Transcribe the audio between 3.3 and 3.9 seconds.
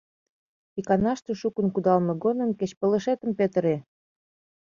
петыре!